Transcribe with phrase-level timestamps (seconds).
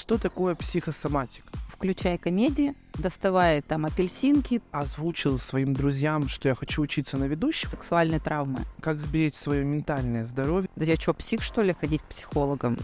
[0.00, 1.52] Что такое психосоматика?
[1.68, 7.68] Включай комедии, доставай там апельсинки, Озвучил своим друзьям, что я хочу учиться на ведущего.
[7.72, 8.60] сексуальные травмы.
[8.80, 10.70] Как сберечь свое ментальное здоровье.
[10.74, 12.78] Да я что, псих, что ли, ходить к психологам?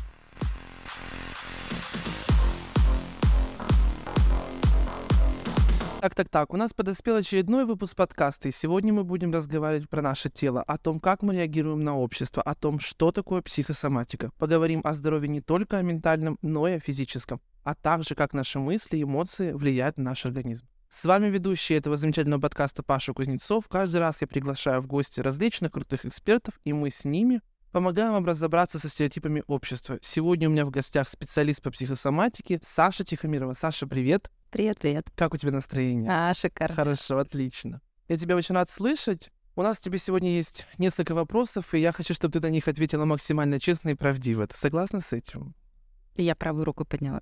[6.06, 10.02] Так, так, так, у нас подоспел очередной выпуск подкаста, и сегодня мы будем разговаривать про
[10.02, 14.30] наше тело, о том, как мы реагируем на общество, о том, что такое психосоматика.
[14.38, 18.60] Поговорим о здоровье не только о ментальном, но и о физическом, а также как наши
[18.60, 20.64] мысли и эмоции влияют на наш организм.
[20.88, 23.66] С вами ведущий этого замечательного подкаста Паша Кузнецов.
[23.66, 27.40] Каждый раз я приглашаю в гости различных крутых экспертов, и мы с ними
[27.76, 29.98] помогаем вам разобраться со стереотипами общества.
[30.00, 33.52] Сегодня у меня в гостях специалист по психосоматике Саша Тихомирова.
[33.52, 34.30] Саша, привет.
[34.50, 35.10] Привет, привет.
[35.14, 36.10] Как у тебя настроение?
[36.10, 36.74] А, шикарно.
[36.74, 37.82] Хорошо, отлично.
[38.08, 39.30] Я тебя очень рад слышать.
[39.56, 43.04] У нас тебе сегодня есть несколько вопросов, и я хочу, чтобы ты на них ответила
[43.04, 44.46] максимально честно и правдиво.
[44.46, 45.54] Ты согласна с этим?
[46.14, 47.20] Я правую руку подняла.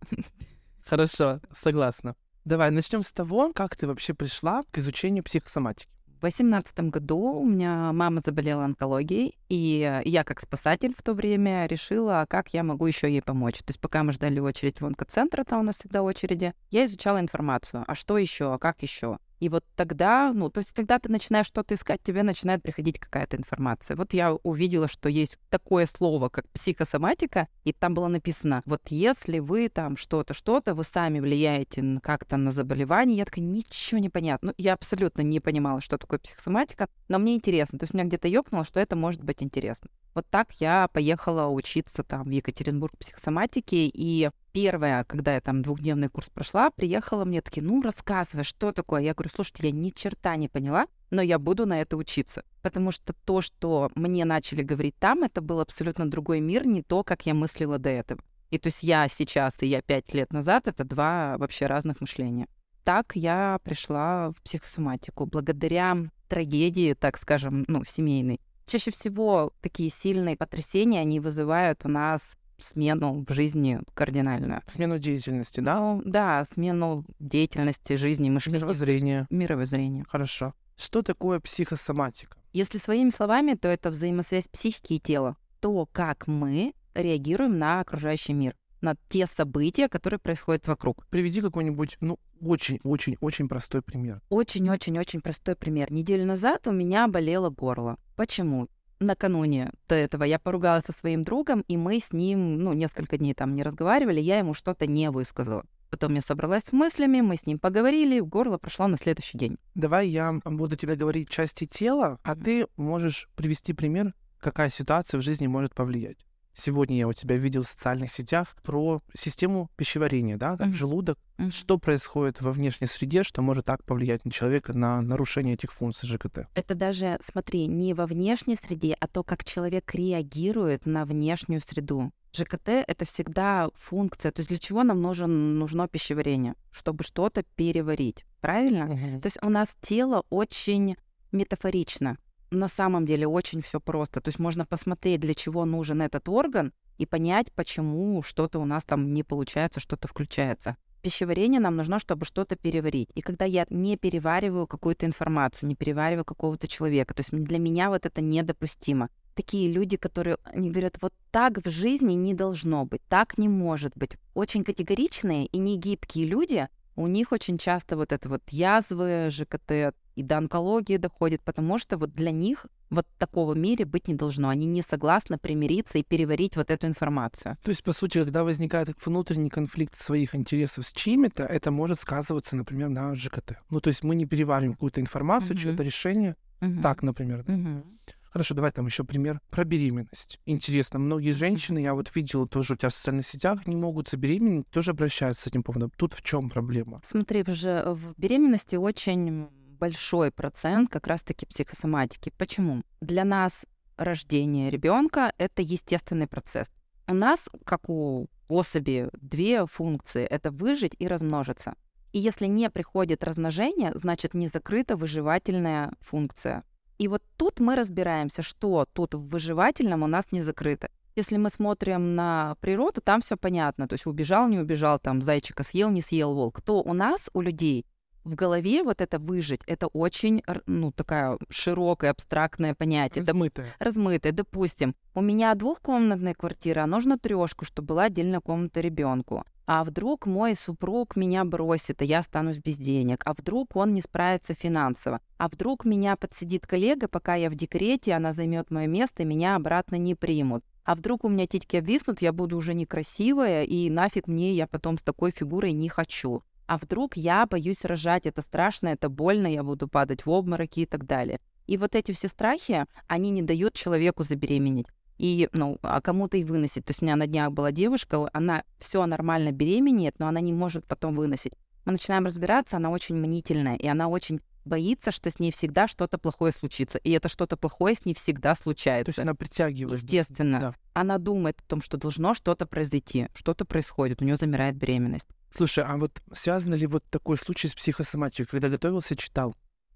[0.86, 2.14] Хорошо, согласна.
[2.44, 5.93] Давай, начнем с того, как ты вообще пришла к изучению психосоматики.
[6.24, 11.66] В восемнадцатом году у меня мама заболела онкологией, и я как спасатель в то время
[11.66, 13.58] решила, как я могу еще ей помочь.
[13.58, 17.20] То есть пока мы ждали очередь в онкоцентр, там у нас всегда очереди, я изучала
[17.20, 19.18] информацию, а что еще, а как еще.
[19.40, 23.36] И вот тогда, ну, то есть, когда ты начинаешь что-то искать, тебе начинает приходить какая-то
[23.36, 23.96] информация.
[23.96, 29.38] Вот я увидела, что есть такое слово, как психосоматика, и там было написано, вот если
[29.38, 34.48] вы там что-то, что-то, вы сами влияете как-то на заболевание, я такая, ничего не понятно.
[34.48, 37.78] Ну, я абсолютно не понимала, что такое психосоматика, но мне интересно.
[37.78, 39.90] То есть, у меня где-то ёкнуло, что это может быть интересно.
[40.14, 46.08] Вот так я поехала учиться там в Екатеринбург психосоматике, и первое, когда я там двухдневный
[46.08, 49.02] курс прошла, приехала мне такие, ну, рассказывай, что такое.
[49.02, 52.44] Я говорю, слушайте, я ни черта не поняла, но я буду на это учиться.
[52.62, 57.02] Потому что то, что мне начали говорить там, это был абсолютно другой мир, не то,
[57.02, 58.22] как я мыслила до этого.
[58.50, 62.46] И то есть я сейчас и я пять лет назад— это два вообще разных мышления.
[62.84, 65.96] Так я пришла в психосоматику благодаря
[66.28, 68.40] трагедии, так скажем, ну, семейной.
[68.66, 74.62] Чаще всего такие сильные потрясения, они вызывают у нас смену в жизни кардинальную.
[74.66, 75.78] Смену деятельности, да?
[75.80, 79.26] Ну, да, смену деятельности, жизни, мышления, Мировоззрение.
[79.30, 80.04] мировоззрения.
[80.08, 80.54] Хорошо.
[80.76, 82.36] Что такое психосоматика?
[82.52, 85.36] Если своими словами, то это взаимосвязь психики и тела.
[85.60, 91.06] То, как мы реагируем на окружающий мир, на те события, которые происходят вокруг.
[91.08, 94.20] Приведи какой-нибудь, ну, очень-очень-очень простой пример.
[94.28, 95.90] Очень-очень-очень простой пример.
[95.90, 97.96] Неделю назад у меня болело горло.
[98.14, 98.68] Почему?
[99.04, 103.34] Накануне до этого я поругалась со своим другом, и мы с ним, ну, несколько дней
[103.34, 105.64] там не разговаривали, я ему что-то не высказала.
[105.90, 109.58] Потом я собралась с мыслями, мы с ним поговорили, горло прошло на следующий день.
[109.74, 115.22] Давай я буду тебе говорить части тела, а ты можешь привести пример, какая ситуация в
[115.22, 116.18] жизни может повлиять.
[116.54, 120.72] Сегодня я у тебя видел в социальных сетях про систему пищеварения, да, Мгм.
[120.72, 121.18] желудок.
[121.50, 126.08] Что происходит во внешней среде, что может так повлиять на человека, на нарушение этих функций
[126.08, 126.46] ЖКТ?
[126.54, 132.12] Это даже, смотри, не во внешней среде, а то, как человек реагирует на внешнюю среду.
[132.32, 134.30] ЖКТ— это всегда функция.
[134.32, 136.54] То есть для чего нам нужен, нужно пищеварение?
[136.70, 138.24] Чтобы что-то переварить.
[138.40, 138.88] Правильно?
[139.20, 140.96] То есть у нас тело очень
[141.32, 142.16] метафорично.
[142.50, 144.20] На самом деле очень все просто.
[144.20, 148.84] То есть можно посмотреть, для чего нужен этот орган, и понять, почему что-то у нас
[148.84, 150.76] там не получается, что-то включается.
[151.02, 153.10] Пищеварение нам нужно, чтобы что-то переварить.
[153.14, 157.90] И когда я не перевариваю какую-то информацию, не перевариваю какого-то человека, то есть для меня
[157.90, 159.10] вот это недопустимо.
[159.34, 163.92] Такие люди, которые они говорят, вот так в жизни не должно быть, так не может
[163.96, 164.12] быть.
[164.32, 170.22] Очень категоричные и негибкие люди, у них очень часто вот это вот язвы, ЖКТ и
[170.22, 174.48] до онкологии доходит, потому что вот для них вот такого мире быть не должно.
[174.48, 177.56] Они не согласны примириться и переварить вот эту информацию.
[177.64, 182.54] То есть, по сути, когда возникает внутренний конфликт своих интересов с чьими-то, это может сказываться,
[182.54, 183.58] например, на ЖКТ.
[183.70, 185.62] Ну, то есть мы не перевариваем какую-то информацию, Мгм.
[185.62, 186.36] чье-то решение.
[186.60, 186.82] Мгм.
[186.82, 187.52] Так, например, да.
[187.52, 187.84] Мгм.
[188.34, 190.40] Хорошо, давай там еще пример про беременность.
[190.44, 194.68] Интересно, многие женщины, я вот видел тоже у тебя в социальных сетях, не могут забеременеть,
[194.70, 195.92] тоже обращаются с этим поводом.
[195.96, 197.00] Тут в чем проблема?
[197.04, 199.46] Смотри, уже в беременности очень
[199.78, 202.32] большой процент как раз-таки психосоматики.
[202.36, 202.82] Почему?
[203.00, 203.66] Для нас
[203.96, 206.66] рождение ребенка это естественный процесс.
[207.06, 211.76] У нас, как у особи, две функции— это выжить и размножиться.
[212.10, 216.64] И если не приходит размножение, значит не закрыта выживательная функция.
[216.98, 220.88] И вот тут мы разбираемся, что тут в выживательном у нас не закрыто.
[221.16, 223.86] Если мы смотрим на природу, там все понятно.
[223.86, 226.60] То есть убежал, не убежал, там зайчика съел, не съел волк.
[226.60, 227.86] То у нас, у людей,
[228.24, 233.24] в голове вот это выжить, это очень, ну, такая широкое, абстрактное понятие.
[233.24, 233.66] Размытое.
[233.78, 234.32] размытое.
[234.32, 239.44] Допустим, у меня двухкомнатная квартира, а нужно трешку, чтобы была отдельная комната ребенку.
[239.66, 243.22] А вдруг мой супруг меня бросит, и я останусь без денег?
[243.24, 245.20] А вдруг он не справится финансово?
[245.38, 249.56] А вдруг меня подсидит коллега, пока я в декрете, она займет мое место, и меня
[249.56, 250.64] обратно не примут?
[250.84, 254.98] А вдруг у меня титьки обвиснут, я буду уже некрасивая, и нафиг мне, я потом
[254.98, 256.42] с такой фигурой не хочу.
[256.66, 260.86] А вдруг я боюсь рожать, это страшно, это больно, я буду падать в обмороки и
[260.86, 261.38] так далее.
[261.66, 264.86] И вот эти все страхи, они не дают человеку забеременеть
[265.18, 266.84] и, ну, а кому-то и выносить.
[266.84, 270.52] То есть у меня на днях была девушка, она все нормально беременеет, но она не
[270.52, 271.52] может потом выносить.
[271.84, 276.18] Мы начинаем разбираться, она очень мнительная, и она очень боится, что с ней всегда что-то
[276.18, 276.98] плохое случится.
[276.98, 279.06] И это что-то плохое с ней всегда случается.
[279.06, 280.02] То есть она притягивает.
[280.02, 280.60] Естественно.
[280.60, 280.74] Да.
[280.94, 285.28] Она думает о том, что должно что-то произойти, что-то происходит, у нее замирает беременность.
[285.56, 288.46] Слушай, а вот связано ли вот такой случай с психосоматикой?
[288.46, 289.54] Когда готовился, читал.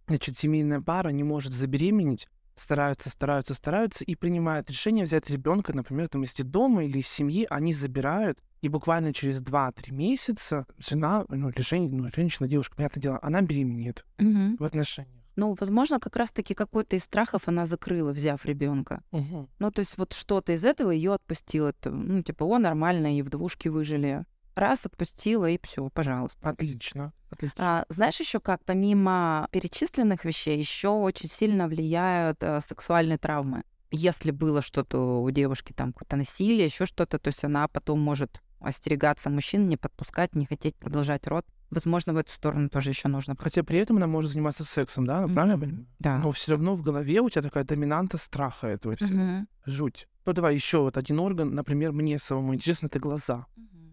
[0.09, 6.09] Значит, семейная пара не может забеременеть, стараются, стараются, стараются и принимают решение взять ребенка, например,
[6.09, 11.51] там из дома или из семьи, они забирают, и буквально через 2-3 месяца жена, ну,
[11.51, 14.57] или жен, ну, женщина, девушка, понятное дело, она беременеет Мгм.
[14.57, 15.18] в отношениях.
[15.39, 19.05] Ну, возможно, как раз-таки какой-то из страхов она закрыла, взяв ребенка.
[19.13, 19.49] Мгм.
[19.61, 21.73] Ну, то есть вот что-то из этого ее отпустило.
[21.85, 24.25] Ну, типа, о, нормально, и в двушке выжили.
[24.57, 26.49] Раз отпустила, и все, пожалуйста.
[26.49, 27.55] Отлично, отлично.
[27.57, 33.63] А, знаешь еще как, помимо перечисленных вещей, еще очень сильно влияют э, сексуальные травмы.
[33.93, 38.41] Если было что-то у девушки, там какое-то насилие, еще что-то, то есть она потом может
[38.59, 41.47] остерегаться мужчин, не подпускать, не хотеть продолжать род.
[41.71, 43.37] Возможно, в эту сторону тоже еще нужно.
[43.39, 45.27] Хотя при этом она может заниматься сексом, да?
[45.27, 45.87] Ну, Правильно понимаю?
[45.99, 46.19] Да.
[46.19, 49.19] Но все равно в голове у тебя такая доминанта страха этого всего.
[49.19, 49.49] Мгм.
[49.67, 50.09] Жуть.
[50.25, 53.47] Ну давай еще вот один орган, например, мне самому интересно, это глаза.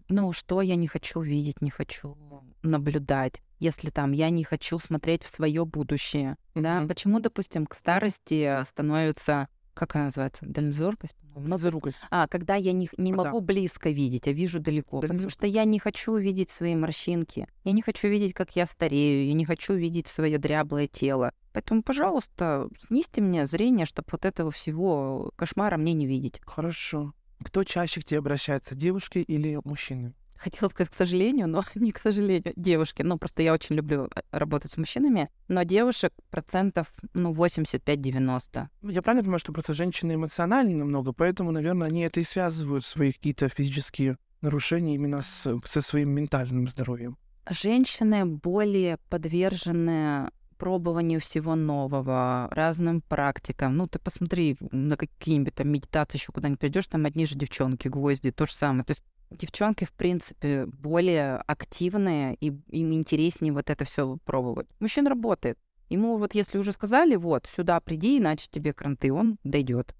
[0.08, 2.16] Ну, что я не хочу видеть, не хочу
[2.62, 3.42] наблюдать.
[3.58, 6.36] Если там я не хочу смотреть в свое будущее.
[6.54, 6.88] Да, Мгм.
[6.88, 11.54] почему, допустим, к старости становится, как она называется, дальнозоркость, по-моему.
[11.54, 12.00] Близорукость.
[12.10, 13.24] а, когда я не, не Да.
[13.24, 15.00] могу близко видеть, а вижу далеко.
[15.00, 17.46] Потому что я не хочу видеть свои морщинки.
[17.64, 19.26] Я не хочу видеть, как я старею.
[19.26, 21.32] Я не хочу видеть свое дряблое тело.
[21.52, 26.40] Поэтому, пожалуйста, снизьте мне зрение, чтобы вот этого всего кошмара мне не видеть.
[26.44, 27.12] Хорошо.
[27.44, 30.14] Кто чаще к тебе обращается, девушки или мужчины?
[30.36, 33.02] Хотела сказать, к сожалению, но не к сожалению, девушки.
[33.02, 38.66] Ну, просто я очень люблю э, работать с мужчинами, но девушек процентов, ну, 85-90.
[38.82, 42.84] Ну, Я правильно понимаю, что просто женщины эмоциональнее намного, поэтому, наверное, они это и связывают,
[42.84, 47.16] свои какие-то физические нарушения именно с, со своим ментальным здоровьем.
[47.48, 53.76] Женщины более подвержены пробованию всего нового, разным практикам.
[53.76, 58.30] Ну, ты посмотри на какие-нибудь там медитации еще куда-нибудь придешь, там одни же девчонки, гвозди,
[58.30, 58.84] то же самое.
[58.84, 64.68] То есть девчонки, в принципе, более активные, и им интереснее вот это все пробовать.
[64.80, 65.58] Мужчина работает.
[65.88, 69.94] Ему вот если уже сказали, вот, сюда приди, иначе тебе кранты, он дойдет.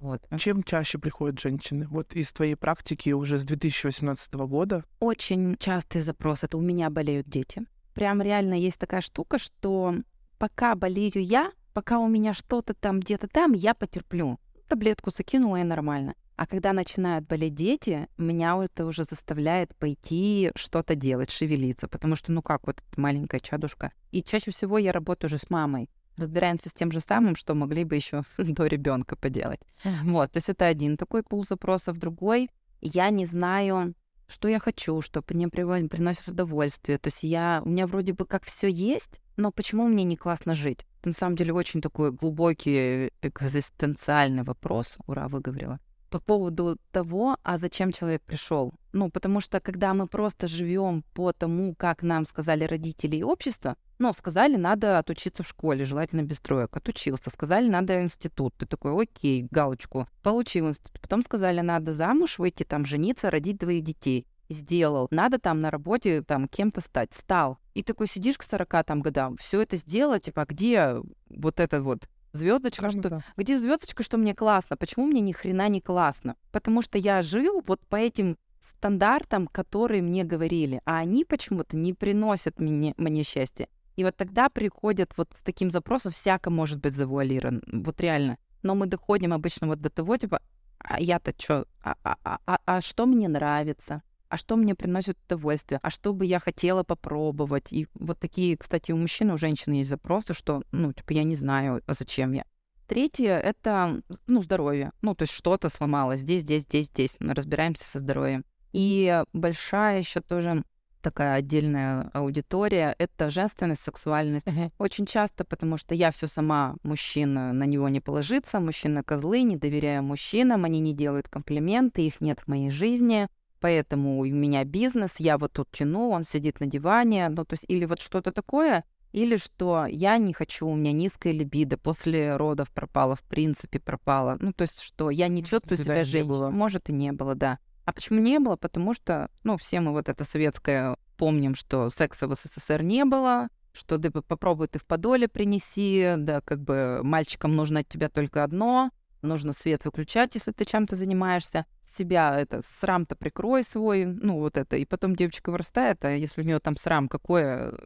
[0.00, 0.26] Вот.
[0.38, 1.86] Чем чаще приходят женщины?
[1.88, 4.84] Вот из твоей практики уже с 2018 года.
[4.98, 7.64] Очень частый запрос это у меня болеют дети.
[7.94, 9.94] Прям реально есть такая штука, что
[10.38, 14.38] пока болею я, пока у меня что-то там где-то там, я потерплю.
[14.68, 16.14] Таблетку закинула и нормально.
[16.40, 22.32] А когда начинают болеть дети, меня это уже заставляет пойти что-то делать, шевелиться, потому что,
[22.32, 23.92] ну как, вот эта маленькая чадушка.
[24.10, 25.90] И чаще всего я работаю уже с мамой.
[26.16, 29.60] Разбираемся с тем же самым, что могли бы еще до ребенка поделать.
[30.02, 31.98] Вот, то есть это один такой пул запросов.
[31.98, 32.48] Другой,
[32.80, 33.92] я не знаю,
[34.26, 36.96] что я хочу, что мне приносит удовольствие.
[36.96, 40.54] То есть я, у меня вроде бы как все есть, но почему мне не классно
[40.54, 40.86] жить?
[41.00, 44.96] Это на самом деле очень такой глубокий экзистенциальный вопрос.
[45.06, 45.80] Ура, выговорила.
[46.10, 48.72] По поводу того, а зачем человек пришел.
[48.92, 53.76] Ну, потому что когда мы просто живем по тому, как нам сказали родители и общество,
[54.00, 56.76] ну, сказали, надо отучиться в школе, желательно без троек.
[56.76, 57.30] Отучился.
[57.30, 58.54] Сказали, надо институт.
[58.56, 60.08] Ты такой, окей, галочку.
[60.22, 60.98] Получил институт.
[61.00, 64.26] Потом сказали, надо замуж выйти, там, жениться, родить двоих детей.
[64.48, 65.06] Сделал.
[65.10, 67.12] Надо там на работе там кем-то стать.
[67.12, 67.58] Стал.
[67.74, 70.96] И такой сидишь к 40 там годам, все это сделал, типа, где
[71.28, 73.20] вот это вот звездочка, что Да.
[73.36, 74.76] где звездочка, что мне классно?
[74.76, 76.36] Почему мне ни хрена не классно?
[76.52, 81.92] Потому что я жил вот по этим стандартам, которые мне говорили, а они почему-то не
[81.94, 83.68] приносят мне, мне счастья.
[83.96, 88.38] И вот тогда приходят вот с таким запросом, всяко может быть завуалирован, вот реально.
[88.62, 90.40] Но мы доходим обычно вот до того, типа,
[90.78, 94.02] а я-то что, а, а, а, а- а что мне нравится?
[94.30, 95.80] А что мне приносит удовольствие?
[95.82, 97.72] А что бы я хотела попробовать?
[97.72, 101.34] И вот такие, кстати, у мужчин, у женщин есть запросы, что, ну, типа, я не
[101.34, 102.44] знаю, а зачем я.
[102.86, 104.92] Третье— это, ну, здоровье.
[105.02, 107.16] Ну, то есть что-то сломалось здесь, здесь, здесь, здесь.
[107.18, 108.44] Мы разбираемся со здоровьем.
[108.72, 110.62] И большая еще тоже
[111.02, 114.46] такая отдельная аудитория— это женственность, сексуальность.
[114.78, 119.56] Очень часто, потому что я все сама, мужчина, на него не положиться, мужчины козлы, не
[119.56, 123.28] доверяю мужчинам, они не делают комплименты, их нет в моей жизни.
[123.60, 127.64] Поэтому у меня бизнес, я вот тут тяну, он сидит на диване, ну, то есть,
[127.68, 132.70] или вот что-то такое, или что я не хочу, у меня низкая либидо, после родов
[132.70, 134.36] пропала, в принципе пропала.
[134.40, 136.50] Ну, то есть, что я не чувствую себя женщиной.
[136.50, 137.58] Может, и не было, да.
[137.84, 138.56] А почему не было?
[138.56, 143.48] Потому что, ну, все мы вот это советское помним, что секса в СССР не было,
[143.72, 148.44] что ты попробуй ты в подоле принеси, да, как бы мальчикам нужно от тебя только
[148.44, 148.90] одно,
[149.22, 151.66] нужно свет выключать, если ты чем-то занимаешься.
[151.92, 156.44] Себя это срам-то прикрой свой, ну вот это, и потом девочка вырастает, а если у
[156.44, 157.76] нее там срам какое,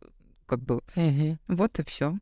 [0.47, 1.39] как бы, угу.
[1.49, 2.15] вот и все.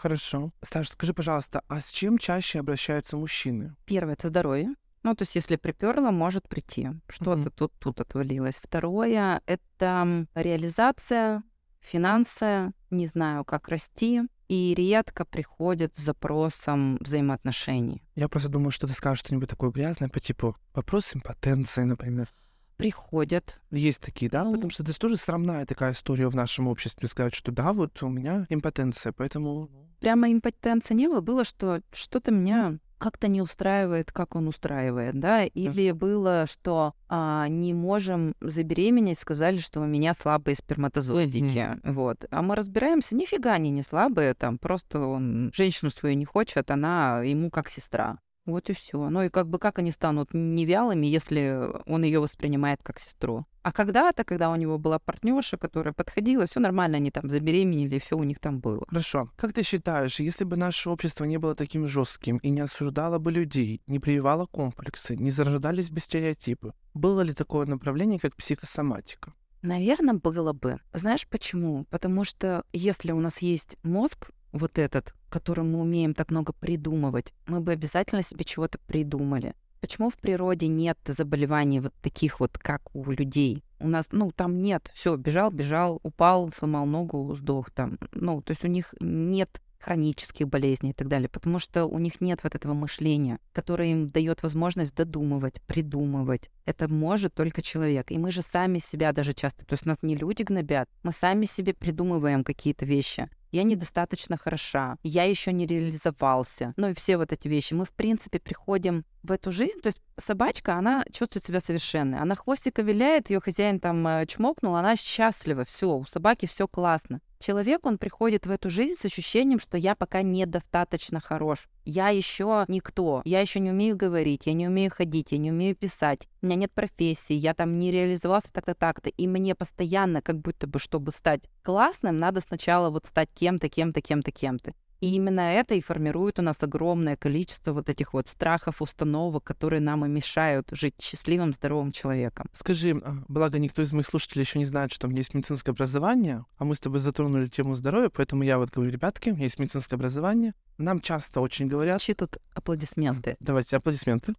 [0.00, 0.50] Хорошо.
[0.62, 3.76] Саша, скажи, пожалуйста, а с чем чаще обращаются мужчины?
[3.84, 4.74] Первое это здоровье.
[5.02, 6.88] Ну, то есть, если приперло, может прийти.
[7.08, 7.54] Что-то mm-hmm.
[7.54, 8.56] тут, тут отвалилось.
[8.56, 11.42] Второе это реализация,
[11.80, 14.22] финансы, не знаю, как расти.
[14.50, 18.02] И редко приходит с запросом взаимоотношений.
[18.16, 22.28] Я просто думаю, что ты скажешь что-нибудь такое грязное по типу вопрос импотенции, например.
[22.76, 23.60] Приходят.
[23.70, 24.42] Есть такие, да?
[24.42, 27.06] Ну, Потому что это тоже срамная такая история в нашем обществе.
[27.08, 29.68] Сказать, что да, вот у меня импотенция, поэтому...
[29.70, 29.88] Ну.
[30.00, 31.20] Прямо импотенции не было.
[31.20, 37.48] Было, что что-то меня как-то не устраивает, как он устраивает, да, или было, что а,
[37.48, 41.92] не можем забеременеть, сказали, что у меня слабые сперматозоидики, mm-hmm.
[41.92, 46.70] вот, а мы разбираемся, нифига они не слабые, там просто он женщину свою не хочет,
[46.70, 48.18] она ему как сестра,
[48.50, 49.08] вот и все.
[49.08, 53.46] Ну и как бы как они станут невялыми, если он ее воспринимает как сестру?
[53.62, 58.16] А когда-то, когда у него была партнерша, которая подходила, все нормально, они там забеременели, все
[58.16, 58.84] у них там было.
[58.88, 59.30] Хорошо.
[59.36, 63.30] Как ты считаешь, если бы наше общество не было таким жестким и не осуждало бы
[63.32, 69.34] людей, не прививало комплексы, не зарождались бы стереотипы, было ли такое направление, как психосоматика?
[69.62, 70.80] Наверное, было бы.
[70.94, 71.84] Знаешь почему?
[71.90, 77.32] Потому что если у нас есть мозг, вот этот, которым мы умеем так много придумывать,
[77.46, 79.54] мы бы обязательно себе чего-то придумали.
[79.80, 83.64] Почему в природе нет заболеваний вот таких вот, как у людей?
[83.78, 84.90] У нас, ну, там нет.
[84.94, 87.98] Все, бежал, бежал, упал, сломал ногу, сдох там.
[88.12, 92.20] Ну, то есть у них нет хронических болезней и так далее, потому что у них
[92.20, 96.50] нет вот этого мышления, которое им дает возможность додумывать, придумывать.
[96.66, 98.10] Это может только человек.
[98.10, 101.46] И мы же сами себя даже часто, то есть нас не люди гнобят, мы сами
[101.46, 106.74] себе придумываем какие-то вещи я недостаточно хороша, я еще не реализовался.
[106.76, 107.74] Ну и все вот эти вещи.
[107.74, 112.18] Мы, в принципе, приходим в эту жизнь, то есть собачка, она чувствует себя совершенной.
[112.18, 117.20] Она хвостика виляет, ее хозяин там э, чмокнул, она счастлива, все, у собаки все классно.
[117.38, 121.70] Человек, он приходит в эту жизнь с ощущением, что я пока недостаточно хорош.
[121.86, 125.74] Я еще никто, я еще не умею говорить, я не умею ходить, я не умею
[125.74, 129.08] писать, у меня нет профессии, я там не реализовался так-то, так-то.
[129.08, 134.00] И мне постоянно, как будто бы, чтобы стать классным, надо сначала вот стать кем-то, кем-то,
[134.02, 134.72] кем-то, кем-то.
[135.00, 139.80] И именно это и формирует у нас огромное количество вот этих вот страхов, установок, которые
[139.80, 142.48] нам и мешают жить счастливым, здоровым человеком.
[142.52, 145.70] Скажи, а, благо никто из моих слушателей еще не знает, что у меня есть медицинское
[145.70, 149.44] образование, а мы с тобой затронули тему здоровья, поэтому я вот говорю, ребятки, у меня
[149.44, 150.52] есть медицинское образование.
[150.76, 152.02] Нам часто очень говорят...
[152.02, 153.38] Чьи тут аплодисменты?
[153.40, 154.34] Давайте аплодисменты.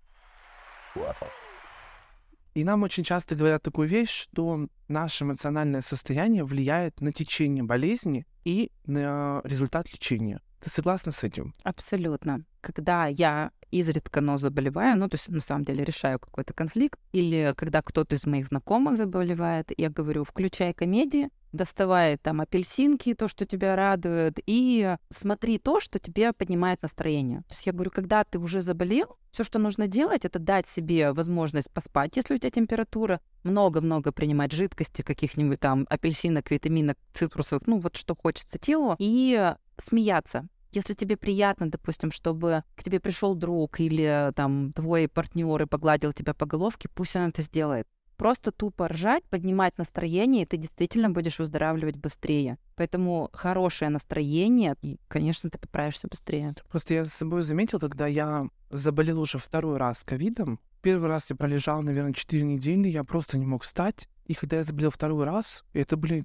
[2.54, 8.26] И нам очень часто говорят такую вещь, что наше эмоциональное состояние влияет на течение болезни
[8.44, 10.42] и на результат лечения.
[10.60, 11.54] Ты согласна с этим?
[11.64, 12.46] Абсолютно.
[12.60, 17.54] Когда я изредка, но заболеваю, ну, то есть на самом деле решаю какой-то конфликт, или
[17.56, 23.46] когда кто-то из моих знакомых заболевает, я говорю, включай комедии, доставай там апельсинки, то, что
[23.46, 27.42] тебя радует, и смотри то, что тебе поднимает настроение.
[27.48, 31.14] То есть я говорю, когда ты уже заболел, все, что нужно делать, это дать себе
[31.14, 37.80] возможность поспать, если у тебя температура, много-много принимать жидкости, каких-нибудь там апельсинок, витаминок, цитрусовых, ну
[37.80, 40.48] вот что хочется телу, и смеяться.
[40.74, 46.14] Если тебе приятно, допустим, чтобы к тебе пришел друг или там твой партнер и погладил
[46.14, 47.88] тебя по головке, пусть он это сделает.
[48.22, 52.60] Просто тупо ржать, поднимать настроение, и ты действительно будешь выздоравливать быстрее.
[52.76, 56.54] Поэтому хорошее настроение, и, конечно, ты поправишься быстрее.
[56.70, 61.36] Просто я за собой заметил, когда я заболел уже второй раз ковидом, первый раз я
[61.36, 64.08] пролежал, наверное, 4 недели, я просто не мог встать.
[64.28, 66.24] И когда я заболел второй раз, это были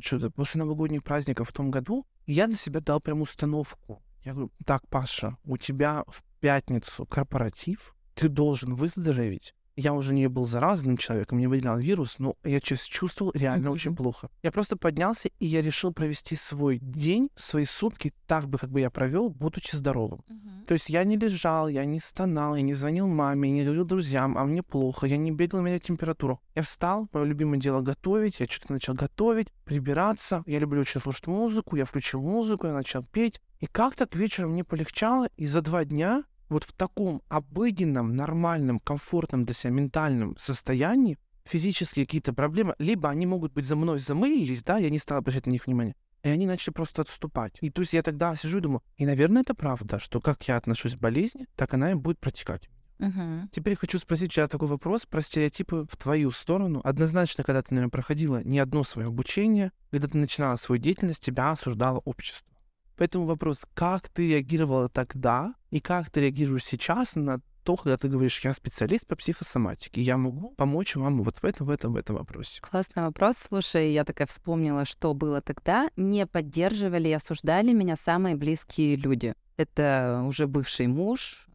[0.00, 4.02] что-то после новогодних праздников в том году, я для себя дал прям установку.
[4.24, 10.28] Я говорю, так, Паша, у тебя в пятницу корпоратив, ты должен выздороветь, я уже не
[10.28, 13.72] был заразным человеком, не выделял вирус, но я чувствовал реально mm-hmm.
[13.72, 14.28] очень плохо.
[14.42, 18.80] Я просто поднялся, и я решил провести свой день, свои сутки так бы, как бы
[18.80, 20.20] я провел, будучи здоровым.
[20.28, 20.64] Mm-hmm.
[20.66, 23.84] То есть я не лежал, я не стонал, я не звонил маме, я не говорил
[23.84, 26.40] друзьям, а мне плохо, я не бегал мерять температуру.
[26.54, 30.42] Я встал, мое любимое дело готовить, я что-то начал готовить, прибираться.
[30.46, 33.40] Я люблю очень слушать музыку, я включил музыку, я начал петь.
[33.60, 38.78] И как-то к вечеру мне полегчало, и за два дня вот в таком обыденном, нормальном,
[38.78, 44.62] комфортном для себя ментальном состоянии физические какие-то проблемы, либо они могут быть за мной замылились,
[44.62, 47.56] да, я не стал обращать на них внимание, и они начали просто отступать.
[47.60, 50.56] И то есть я тогда сижу и думаю, и, наверное, это правда, что как я
[50.56, 52.68] отношусь к болезни, так она и будет протекать.
[52.98, 53.48] Мгм.
[53.50, 56.80] Теперь хочу спросить тебя такой вопрос про стереотипы в твою сторону.
[56.84, 61.50] Однозначно, когда ты, наверное, проходила не одно свое обучение, когда ты начинала свою деятельность, тебя
[61.50, 62.51] осуждало общество.
[63.02, 68.06] Поэтому вопрос, как ты реагировала тогда и как ты реагируешь сейчас на то, когда ты
[68.06, 71.96] говоришь, я специалист по психосоматике, я могу помочь вам вот в этом, в этом, в
[71.96, 72.62] этом вопросе.
[72.62, 73.38] Классный вопрос.
[73.38, 75.90] Слушай, я такая вспомнила, что было тогда.
[75.96, 79.34] Не поддерживали и осуждали меня самые близкие люди.
[79.56, 81.48] Это уже бывший муж,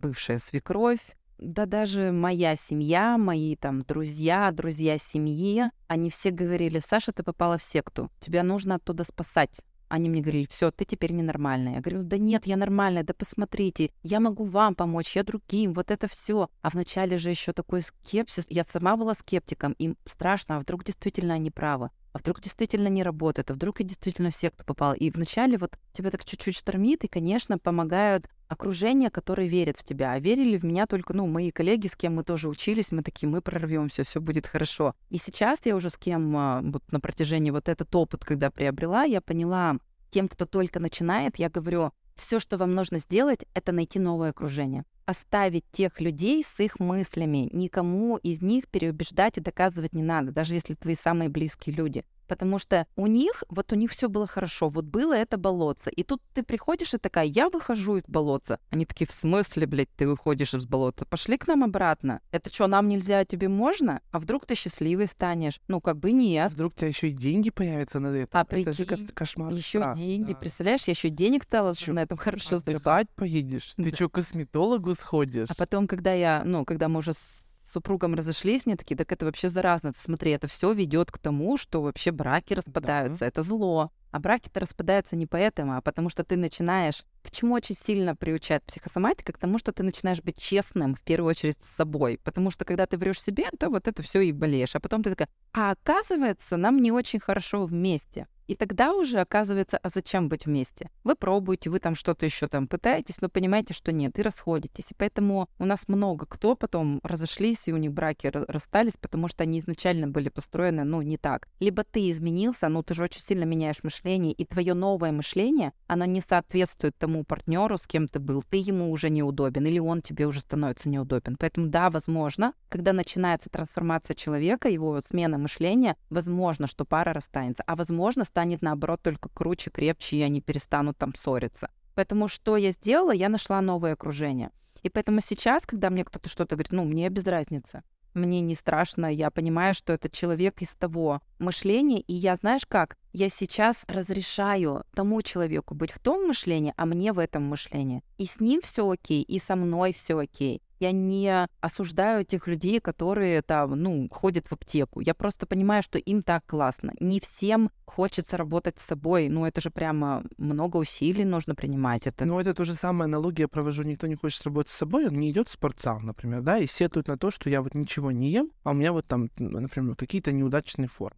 [0.00, 1.02] бывшая свекровь,
[1.36, 7.58] да даже моя семья, мои там друзья, друзья семьи, они все говорили, Саша, ты попала
[7.58, 9.60] в секту, тебя нужно оттуда спасать.
[9.94, 11.74] Они мне говорили, все, ты теперь ненормальная.
[11.74, 15.92] Я говорю, да нет, я нормальная, да посмотрите, я могу вам помочь, я другим, вот
[15.92, 16.48] это все.
[16.62, 18.44] А вначале же еще такой скепсис.
[18.48, 23.02] Я сама была скептиком, им страшно, а вдруг действительно они правы а вдруг действительно не
[23.02, 24.92] работает, а вдруг я действительно в секту попала.
[24.92, 30.12] И вначале вот тебя так чуть-чуть штормит, и, конечно, помогают окружение, которое верит в тебя.
[30.12, 33.28] А верили в меня только, ну, мои коллеги, с кем мы тоже учились, мы такие,
[33.28, 34.94] мы прорвемся, все будет хорошо.
[35.10, 39.04] И сейчас я уже с кем а, вот на протяжении вот этот опыт, когда приобрела,
[39.04, 39.76] я поняла,
[40.10, 44.84] тем, кто только начинает, я говорю, все, что вам нужно сделать, это найти новое окружение.
[45.06, 47.50] Оставить тех людей с их мыслями.
[47.52, 52.04] Никому из них переубеждать и доказывать не надо, даже если твои самые близкие люди.
[52.26, 55.90] Потому что у них, вот у них все было хорошо, вот было это болотце.
[55.90, 58.58] И тут ты приходишь и такая, я выхожу из болотца.
[58.70, 61.04] Они такие, в смысле, блядь, ты выходишь из болота?
[61.04, 62.20] Пошли к нам обратно.
[62.30, 64.00] Это что, нам нельзя, а тебе можно?
[64.10, 65.60] А вдруг ты счастливый станешь?
[65.68, 66.52] Ну, как бы нет.
[66.52, 68.38] Вдруг у тебя еще и деньги появятся на это.
[68.38, 69.52] А это же прикинь, кошмар.
[69.52, 70.38] Еще страх, деньги, да.
[70.38, 72.56] представляешь, я еще денег стала на этом хорошо.
[72.56, 73.74] Отдыхать поедешь?
[73.76, 73.96] Ты Да.
[73.96, 75.48] что, к косметологу сходишь?
[75.50, 79.26] А потом, когда я, ну, когда мы уже с супругом разошлись, мне такие, так это
[79.26, 79.92] вообще заразно.
[79.92, 83.24] Ты Смотри, это все ведет к тому, что вообще браки распадаются.
[83.24, 83.90] Это зло.
[84.10, 87.04] А браки-то распадаются не поэтому, а потому что ты начинаешь...
[87.24, 89.32] К чему очень сильно приучает психосоматика?
[89.32, 92.20] К тому, что ты начинаешь быть честным, в первую очередь, с собой.
[92.22, 94.76] Потому что когда ты врешь себе, то вот это все и болеешь.
[94.76, 98.28] А потом ты такая, а оказывается, нам не очень хорошо вместе.
[98.46, 100.90] И тогда уже оказывается, а зачем быть вместе?
[101.02, 104.90] Вы пробуете, вы там что-то еще там пытаетесь, но понимаете, что нет, и расходитесь.
[104.90, 109.28] И поэтому у нас много кто потом разошлись, и у них браки ра- расстались, потому
[109.28, 111.48] что они изначально были построены, ну, не так.
[111.60, 116.04] Либо ты изменился, ну, ты же очень сильно меняешь мышление, и твое новое мышление, оно
[116.04, 118.42] не соответствует тому партнеру, с кем ты был.
[118.42, 121.36] Ты ему уже неудобен, или он тебе уже становится неудобен.
[121.38, 127.76] Поэтому, да, возможно, когда начинается трансформация человека, его смена мышления, возможно, что пара расстанется, а
[127.76, 131.70] возможно, станет наоборот только круче, крепче, и они перестанут там ссориться.
[131.94, 133.12] Поэтому что я сделала?
[133.12, 134.50] Я нашла новое окружение.
[134.82, 137.84] И поэтому сейчас, когда мне кто-то что-то говорит, ну, мне без разницы.
[138.12, 142.96] Мне не страшно, я понимаю, что это человек из того мышления, и я, знаешь как,
[143.12, 148.02] я сейчас разрешаю тому человеку быть в том мышлении, а мне в этом мышлении.
[148.18, 150.60] И с ним все окей, и со мной все окей.
[150.84, 155.00] Я не осуждаю тех людей, которые там, ну, ходят в аптеку.
[155.00, 156.92] Я просто понимаю, что им так классно.
[157.00, 159.30] Не всем хочется работать с собой.
[159.30, 162.06] Ну, это же прямо много усилий нужно принимать.
[162.06, 163.82] Это Ну, это то же самое аналогия провожу.
[163.82, 167.08] Никто не хочет работать с собой, он не идет в спортзал, например, да, и сетует
[167.08, 170.32] на то, что я вот ничего не ем, а у меня вот там, например, какие-то
[170.32, 171.16] неудачные формы.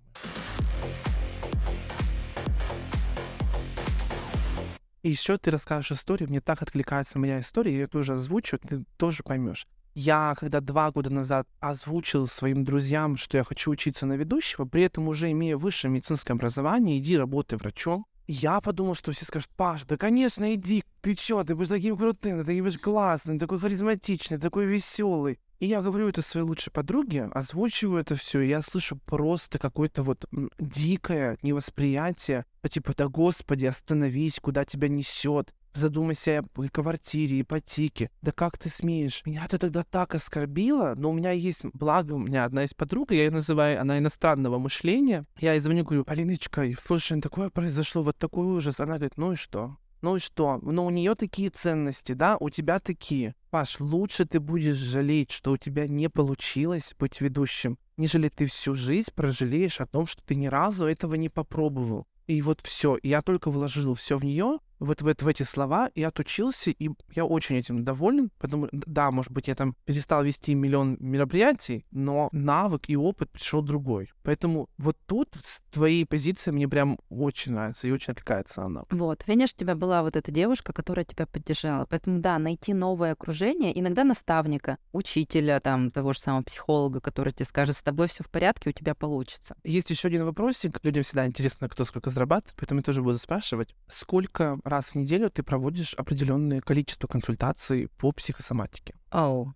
[5.06, 8.84] И еще ты расскажешь историю, мне так откликается моя история, я ее тоже озвучу, ты
[8.96, 9.68] тоже поймешь.
[9.94, 14.82] Я, когда два года назад озвучил своим друзьям, что я хочу учиться на ведущего, при
[14.82, 19.84] этом уже имея высшее медицинское образование, иди работай врачом, я подумал, что все скажут, Паш,
[19.84, 24.66] да, конечно, иди, ты чё, ты будешь таким крутым, ты будешь классным, такой харизматичный, такой
[24.66, 25.38] веселый.
[25.58, 30.02] И я говорю это своей лучшей подруге, озвучиваю это все, и я слышу просто какое-то
[30.02, 30.26] вот
[30.58, 38.32] дикое невосприятие, по типу, да господи, остановись, куда тебя несет, задумайся о квартире, ипотеке, да
[38.32, 39.22] как ты смеешь?
[39.24, 43.12] Меня это тогда так оскорбило, но у меня есть, благо, у меня одна из подруг,
[43.12, 48.18] я ее называю, она иностранного мышления, я ей звоню, говорю, Полиночка, слушай, такое произошло, вот
[48.18, 49.76] такой ужас, она говорит, ну и что?
[50.06, 50.60] Ну и что?
[50.62, 53.34] Ну у нее такие ценности, да, у тебя такие.
[53.50, 58.76] Паш, лучше ты будешь жалеть, что у тебя не получилось быть ведущим, нежели ты всю
[58.76, 62.06] жизнь прожалеешь о том, что ты ни разу этого не попробовал.
[62.28, 66.02] И вот все, я только вложил все в нее, вот в, в эти слова и
[66.02, 70.96] отучился, и я очень этим доволен, потому да, может быть, я там перестал вести миллион
[71.00, 74.12] мероприятий, но навык и опыт пришел другой.
[74.22, 78.84] Поэтому вот тут с твоей позиции мне прям очень нравится и очень откликается она.
[78.90, 81.86] Вот, видишь, у тебя была вот эта девушка, которая тебя поддержала.
[81.86, 87.44] Поэтому, да, найти новое окружение, иногда наставника, учителя, там, того же самого психолога, который тебе
[87.44, 89.56] скажет, с тобой все в порядке, у тебя получится.
[89.64, 90.80] Есть еще один вопросик.
[90.82, 93.74] Людям всегда интересно, кто сколько зарабатывает, поэтому я тоже буду спрашивать.
[93.88, 98.94] Сколько раз в неделю ты проводишь определенное количество консультаций по психосоматике?
[99.10, 99.54] Оу.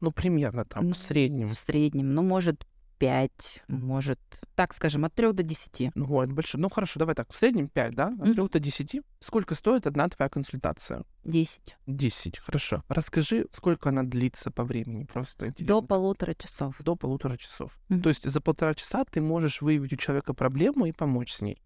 [0.00, 1.48] Ну, примерно там, в среднем.
[1.48, 2.66] В среднем, ну, может,
[3.02, 4.20] 5, может,
[4.54, 5.90] так скажем, от 3 до 10.
[5.96, 6.62] Ну, это большое.
[6.62, 8.14] Ну, хорошо, давай так, в среднем 5, да?
[8.20, 9.00] От 3 до 10.
[9.18, 11.02] Сколько стоит одна твоя консультация?
[11.24, 11.76] 10.
[11.88, 12.84] 10, хорошо.
[12.88, 15.74] Расскажи, сколько она длится по времени, просто интересно.
[15.74, 16.76] До полутора часов.
[16.80, 17.76] До полутора часов.
[17.88, 21.60] То есть за полтора часа ты можешь выявить у человека проблему и помочь с ней.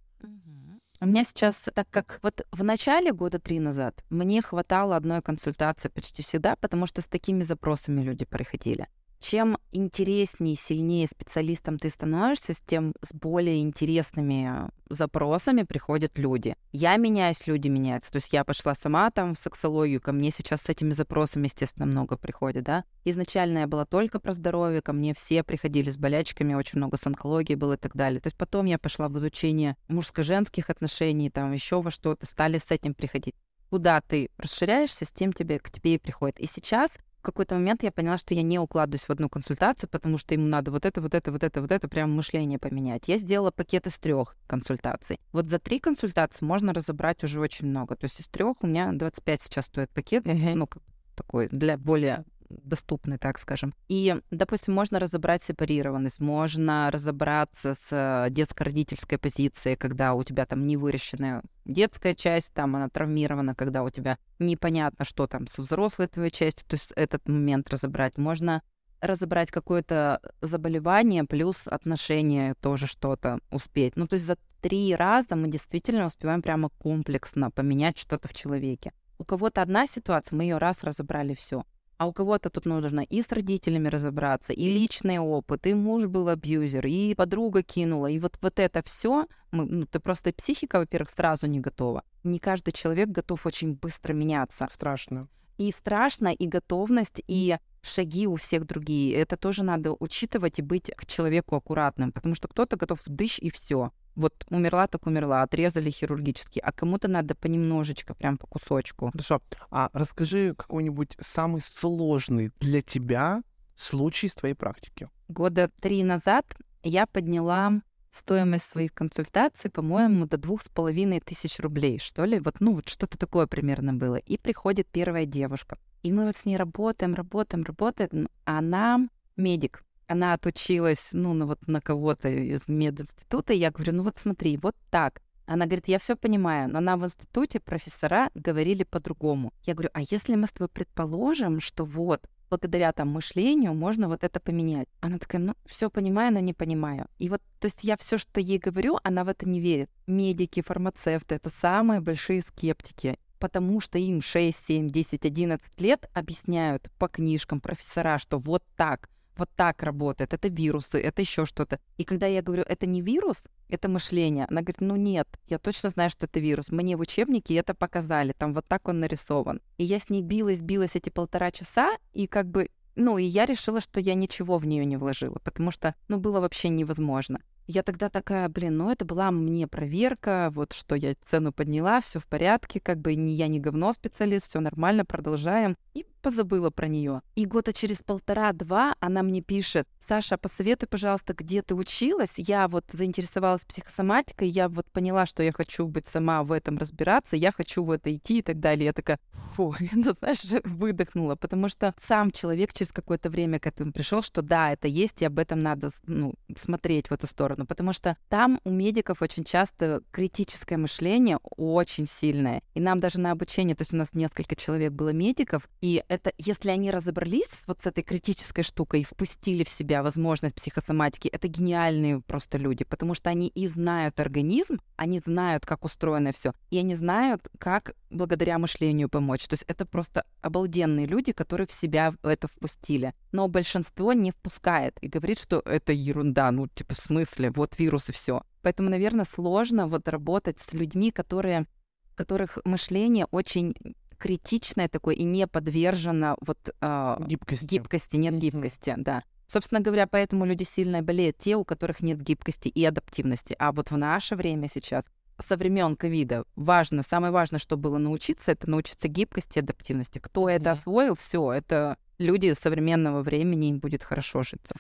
[1.01, 5.89] У меня сейчас, так как вот в начале года три назад мне хватало одной консультации
[5.89, 11.91] почти всегда, потому что с такими запросами люди приходили чем интереснее и сильнее специалистом ты
[11.91, 16.55] становишься, с тем с более интересными запросами приходят люди.
[16.73, 18.11] Я меняюсь, люди меняются.
[18.13, 21.87] То есть я пошла сама там в сексологию, ко мне сейчас с этими запросами, естественно,
[21.87, 22.85] много приходит, да.
[23.05, 27.07] Изначально я была только про здоровье, ко мне все приходили с болячками, очень много с
[27.07, 28.21] онкологией было и так далее.
[28.21, 32.71] То есть потом я пошла в изучение мужско-женских отношений, там еще во что-то, стали с
[32.71, 33.35] этим приходить
[33.71, 36.39] куда ты расширяешься, с тем тебе, к тебе и приходит.
[36.39, 40.35] И сейчас какой-то момент я поняла, что я не укладываюсь в одну консультацию, потому что
[40.35, 43.09] ему надо вот это, вот это, вот это, вот это, прям мышление поменять.
[43.09, 45.21] Я сделала пакет из трех консультаций.
[45.33, 47.97] Вот за три консультации можно разобрать уже очень много.
[47.97, 50.69] То есть из трех у меня 25 сейчас стоит пакет, ну,
[51.15, 53.75] такой для более доступны, так скажем.
[53.89, 60.67] И, допустим, можно разобрать сепарированность, можно разобраться с э, детско-родительской позицией, когда у тебя там
[60.67, 66.09] не выращенная детская часть, там она травмирована, когда у тебя непонятно, что там с взрослой
[66.09, 68.19] твоей частью, то есть этот момент разобрать.
[68.19, 68.63] Можно
[69.01, 73.97] разобрать какое-то заболевание плюс отношения тоже что-то успеть.
[73.97, 78.93] Ну, то есть за три раза мы действительно успеваем прямо комплексно поменять что-то в человеке.
[79.19, 81.65] У кого-то одна ситуация, мы ее раз разобрали все.
[81.99, 86.29] А у кого-то тут нужно и с родителями разобраться, и личный опыт, и муж был
[86.29, 91.47] абьюзер, и подруга кинула, и вот, вот это все, ну, ты просто психика, во-первых, сразу
[91.47, 92.03] не готова.
[92.23, 94.69] Не каждый человек готов очень быстро меняться.
[94.71, 95.29] Страшно.
[95.57, 99.15] И страшно, и готовность, и шаги у всех другие.
[99.15, 103.51] Это тоже надо учитывать и быть к человеку аккуратным, потому что кто-то готов дышь и
[103.51, 103.91] все.
[104.17, 109.11] Вот умерла так умерла, отрезали хирургически, а кому-то надо понемножечко, прям по кусочку.
[109.13, 109.43] Хорошо.
[109.71, 113.43] А расскажи какой-нибудь самый сложный для тебя
[113.77, 115.09] случай из твоей практики.
[115.29, 121.99] Года три назад я подняла стоимость своих консультаций, по-моему, до двух с половиной тысяч рублей,
[121.99, 122.39] что ли.
[122.39, 124.17] Вот, ну, вот что-то такое примерно было.
[124.17, 125.79] И приходит первая девушка.
[126.03, 128.29] И мы вот с ней работаем, работаем, работаем.
[128.45, 134.03] Она медик она отучилась, ну, на вот на кого-то из мединститута, и я говорю, ну
[134.03, 135.23] вот смотри, вот так.
[135.47, 139.53] Она говорит, я все понимаю, но нам в институте профессора говорили по-другому.
[139.63, 144.25] Я говорю, а если мы с тобой предположим, что вот благодаря там мышлению можно вот
[144.25, 144.89] это поменять.
[145.01, 147.09] Она такая, ну, все понимаю, но не понимаю.
[147.19, 149.91] И вот, то есть я все, что ей говорю, она в это не верит.
[150.07, 156.91] Медики, фармацевты— это самые большие скептики потому что им 6, 7, 10, 11 лет объясняют
[156.99, 161.79] по книжкам профессора, что вот так, вот так работает, это вирусы, это еще что-то.
[161.97, 165.91] И когда я говорю, это не вирус, это мышление, она говорит, ну нет, я точно
[165.91, 166.71] знаю, что это вирус.
[166.71, 169.61] Мне в учебнике это показали, там вот так он нарисован.
[169.79, 173.45] И я с ней билась, билась эти полтора часа, и как бы ну, и я
[173.45, 177.41] решила, что я ничего в нее не вложила, потому что, ну, было вообще невозможно.
[177.69, 182.21] Я тогда такая, блин, ну это была мне проверка, вот что я цену подняла, все
[182.21, 185.77] в порядке, как бы не я не говно специалист, все нормально, продолжаем.
[185.93, 187.23] И позабыла про нее.
[187.37, 192.33] И года через полтора-два она мне пишет, Саша, посоветуй, пожалуйста, где ты училась.
[192.37, 197.37] Я вот заинтересовалась психосоматикой, я вот поняла, что я хочу быть сама в этом разбираться,
[197.37, 198.87] я хочу в это идти и так далее.
[198.87, 199.21] Я такая,
[199.55, 204.43] фу, ну, знаешь, выдохнула, потому что сам человек через какое-то время к этому пришел, что
[204.43, 208.61] да, это есть, и об этом надо ну, смотреть в эту сторону, потому что там
[208.65, 212.63] у медиков очень часто критическое мышление очень сильное.
[212.75, 216.33] И нам даже на обучении, то есть у нас несколько человек было медиков, и это
[216.39, 221.47] если они разобрались вот с этой критической штукой и впустили в себя возможность психосоматики, это
[221.47, 226.79] гениальные просто люди, потому что они и знают организм, они знают, как устроено все, и
[226.79, 229.47] они знают, как благодаря мышлению помочь.
[229.47, 233.15] То есть это просто обалденные люди, которые в себя это впустили.
[233.33, 238.09] Но большинство не впускает и говорит, что это ерунда, ну типа в смысле, вот вирус
[238.09, 238.43] и все.
[238.63, 241.67] Поэтому, наверное, сложно вот работать с людьми, которые
[242.15, 243.75] которых мышление очень
[244.19, 247.65] критичное такое и не подвержено вот э, Гибкости.
[247.67, 248.41] гибкости, нет Мгм.
[248.41, 249.23] гибкости, да.
[249.47, 253.55] Собственно говоря, поэтому люди сильно болеют, те, у которых нет гибкости и адаптивности.
[253.59, 255.05] А вот в наше время сейчас,
[255.47, 260.19] со времен ковида, важно, самое важное, что было научиться, это научиться гибкости и адаптивности.
[260.19, 260.73] Кто это Мгм.
[260.73, 264.75] освоил, все, это люди современного времени, им будет хорошо житься.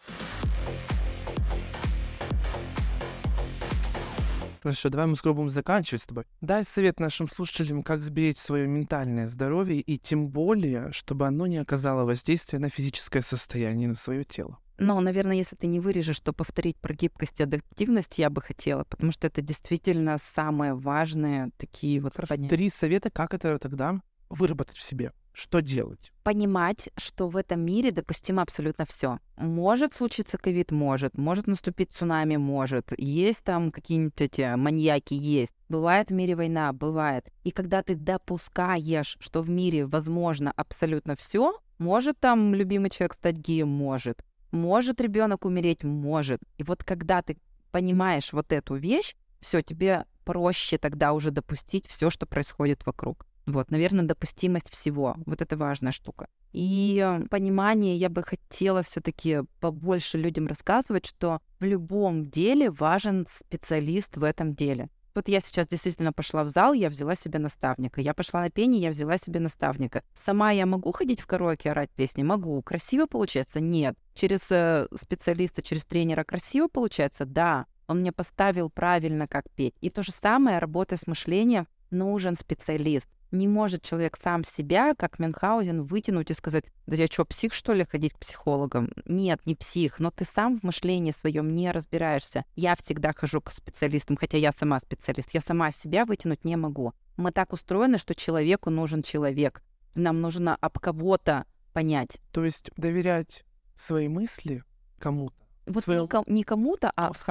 [4.67, 6.25] Хорошо, давай мы скоро будем заканчивать с тобой.
[6.41, 11.59] Дай совет нашим слушателям, как сберечь свое ментальное здоровье, и тем более, чтобы оно не
[11.59, 14.59] оказало воздействия на физическое состояние, на свое тело.
[14.79, 18.83] Но, наверное, если ты не вырежешь, то повторить про гибкость и адаптивность я бы хотела,
[18.83, 22.57] потому что это действительно самые важные такие вот Хорошо, понятия.
[22.57, 25.13] три совета, как это тогда выработать в себе.
[25.37, 26.13] Что делать?
[26.27, 29.21] понимать, что в этом мире допустимо абсолютно все.
[29.37, 35.53] Может случиться ковид, может, может наступить цунами, может, есть там какие-нибудь эти маньяки, есть.
[35.69, 37.29] Бывает в мире война, бывает.
[37.45, 43.37] И когда ты допускаешь, что в мире возможно абсолютно все, может там любимый человек стать
[43.37, 46.41] геем, может, может ребенок умереть, может.
[46.59, 47.37] И вот когда ты
[47.71, 53.27] понимаешь вот эту вещь, все, тебе проще тогда уже допустить все, что происходит вокруг.
[53.47, 55.17] Вот, наверное, допустимость всего.
[55.25, 56.29] Вот это важная штука.
[56.53, 63.27] И э, понимание я бы хотела все-таки побольше людям рассказывать, что в любом деле важен
[63.31, 64.89] специалист в этом деле.
[65.15, 68.03] Вот я сейчас действительно пошла в зал, я взяла себе наставника.
[68.03, 70.03] Я пошла на пение, я взяла себе наставника.
[70.13, 72.23] Сама я могу ходить в караоке, орать песни?
[72.23, 72.61] Могу.
[72.63, 73.61] Красиво получается?
[73.61, 73.97] Нет.
[74.13, 77.25] Через э, специалиста, через тренера красиво получается?
[77.25, 77.67] Да.
[77.87, 79.75] Он мне поставил правильно, как петь.
[79.81, 83.09] И то же самое, работая с мышлением, нужен специалист.
[83.33, 87.73] Не может человек сам себя, как Мюнхгаузен, вытянуть и сказать, да я что, псих, что
[87.73, 88.93] ли, ходить к психологам?
[89.05, 92.45] Нет, не псих, но ты сам в мышлении своем не разбираешься.
[92.55, 95.31] Я всегда хожу к специалистам, хотя я сама специалист.
[95.35, 96.93] Я сама себя вытянуть не могу.
[97.17, 99.63] Мы так устроены, что человеку нужен человек.
[99.95, 102.19] Нам нужно об кого-то понять.
[102.33, 104.63] То есть доверять свои мысли
[104.99, 105.35] кому-то.
[105.67, 107.25] Вот Своё- не, ко- не кому-то, а специалисту.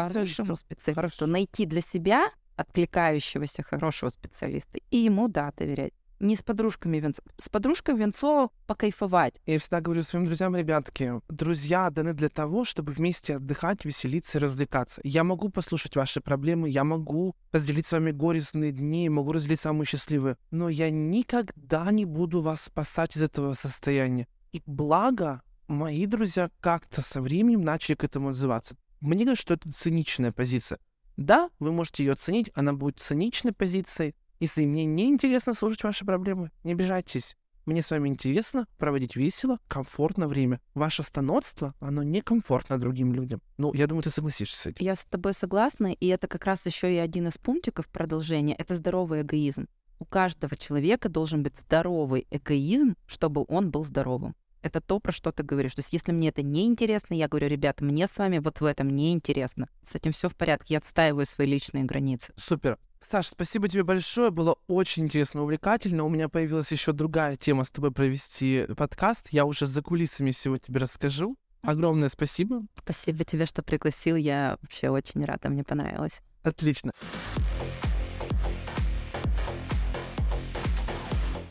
[0.43, 0.93] хорошему специалисту.
[0.95, 1.25] Хорошо.
[1.27, 5.93] Найти для себя откликающегося хорошего специалиста и ему, да, доверять.
[6.19, 7.21] Не с подружками венцо.
[7.37, 9.41] С подружкой венцо покайфовать.
[9.45, 14.41] Я всегда говорю своим друзьям, ребятки, друзья даны для того, чтобы вместе отдыхать, веселиться и
[14.41, 15.01] развлекаться.
[15.03, 19.85] Я могу послушать ваши проблемы, я могу разделить с вами горестные дни, могу разделить самые
[19.85, 24.27] счастливые, но я никогда не буду вас спасать из этого состояния.
[24.53, 28.77] И благо, мои друзья как-то со временем начали к этому отзываться.
[29.01, 30.79] Мне кажется, что это циничная позиция.
[31.17, 34.15] Да, вы можете ее оценить, она будет циничной позицией.
[34.39, 37.37] Если мне не интересно слушать ваши проблемы, не обижайтесь.
[37.65, 40.61] Мне с вами интересно проводить весело, комфортно время.
[40.75, 43.41] Ваше станотство, оно некомфортно другим людям.
[43.57, 44.85] Ну, я думаю, ты согласишься с этим.
[44.85, 48.53] Я с тобой согласна, и это как раз еще и один из пунктиков продолжения.
[48.53, 49.67] Это здоровый эгоизм.
[49.97, 54.35] У каждого человека должен быть здоровый эгоизм, чтобы он был здоровым.
[54.65, 55.75] Это то, про что ты говоришь.
[55.75, 58.65] То есть, если мне это не интересно, я говорю, ребята, мне с вами вот в
[58.65, 59.69] этом не интересно.
[59.87, 60.73] С этим все в порядке.
[60.73, 62.33] Я отстаиваю свои личные границы.
[62.35, 62.79] Супер.
[62.99, 64.31] Саш, спасибо тебе большое.
[64.31, 66.03] Было очень интересно, увлекательно.
[66.03, 69.27] У меня появилась еще другая тема с тобой провести подкаст.
[69.29, 71.37] Я уже за кулисами всего тебе расскажу.
[71.61, 72.63] Огромное спасибо.
[72.73, 74.15] Спасибо тебе, что пригласил.
[74.15, 76.21] Я вообще очень рада, мне понравилось.
[76.41, 76.91] Отлично.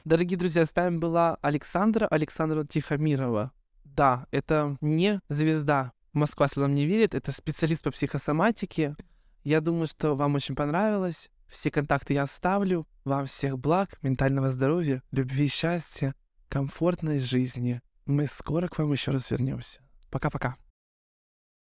[0.05, 3.53] Дорогие друзья, с нами была Александра Александровна Тихомирова.
[3.85, 8.97] Да, это не звезда Москва слезам не верит, это специалист по психосоматике.
[9.45, 11.31] Я думаю, что вам очень понравилось.
[11.49, 12.87] Все контакты я оставлю.
[13.05, 16.15] Вам всех благ, ментального здоровья, любви, счастья,
[16.51, 17.81] комфортной жизни.
[18.05, 19.81] Мы скоро к вам еще раз вернемся.
[20.11, 20.57] Пока-пока.